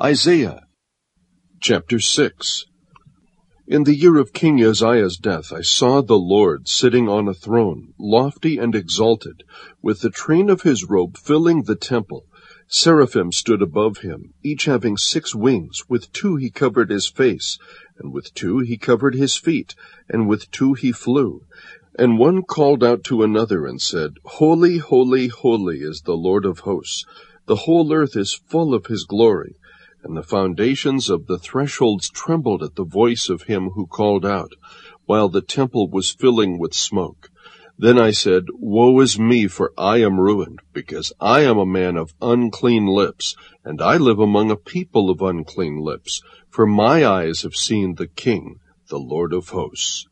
[0.00, 0.60] Isaiah
[1.60, 2.66] chapter 6
[3.66, 7.94] In the year of King Uzziah's death I saw the Lord sitting on a throne,
[7.98, 9.42] lofty and exalted,
[9.82, 12.26] with the train of his robe filling the temple.
[12.68, 15.82] Seraphim stood above him, each having six wings.
[15.88, 17.58] With two he covered his face,
[17.98, 19.74] and with two he covered his feet,
[20.08, 21.40] and with two he flew.
[21.98, 26.60] And one called out to another and said, Holy, holy, holy is the Lord of
[26.60, 27.04] hosts.
[27.46, 29.56] The whole earth is full of his glory
[30.02, 34.52] and the foundations of the thresholds trembled at the voice of him who called out,
[35.06, 37.30] while the temple was filling with smoke.
[37.80, 41.96] Then I said, Woe is me, for I am ruined, because I am a man
[41.96, 46.20] of unclean lips, and I live among a people of unclean lips,
[46.50, 48.56] for my eyes have seen the King,
[48.88, 50.06] the Lord of hosts.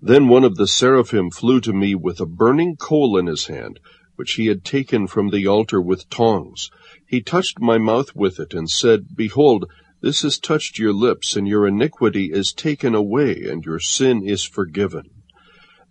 [0.00, 3.78] Then one of the seraphim flew to me with a burning coal in his hand,
[4.16, 6.70] which he had taken from the altar with tongs.
[7.06, 9.66] He touched my mouth with it, and said, Behold,
[10.00, 14.44] this has touched your lips, and your iniquity is taken away, and your sin is
[14.44, 15.10] forgiven.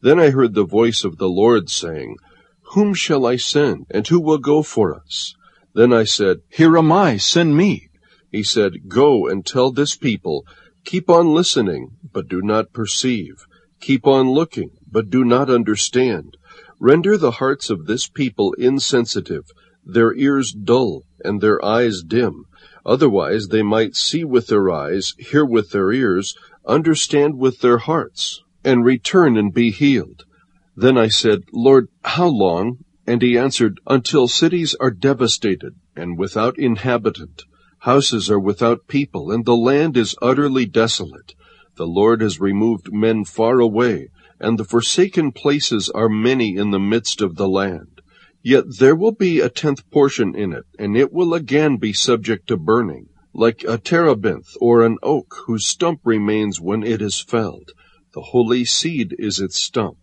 [0.01, 2.17] Then I heard the voice of the Lord saying,
[2.73, 5.35] Whom shall I send, and who will go for us?
[5.73, 7.87] Then I said, Here am I, send me.
[8.31, 10.45] He said, Go and tell this people,
[10.83, 13.45] Keep on listening, but do not perceive.
[13.79, 16.35] Keep on looking, but do not understand.
[16.83, 19.45] Render the hearts of this people insensitive,
[19.85, 22.45] their ears dull, and their eyes dim.
[22.83, 28.41] Otherwise they might see with their eyes, hear with their ears, understand with their hearts,
[28.63, 30.23] and return and be healed.
[30.75, 32.79] Then I said, Lord, how long?
[33.05, 37.43] And he answered, Until cities are devastated and without inhabitant,
[37.81, 41.35] houses are without people, and the land is utterly desolate.
[41.75, 44.07] The Lord has removed men far away,
[44.41, 48.01] and the forsaken places are many in the midst of the land.
[48.43, 52.47] Yet there will be a tenth portion in it, and it will again be subject
[52.47, 57.71] to burning, like a terebinth or an oak whose stump remains when it is felled.
[58.13, 60.00] The holy seed is its stump.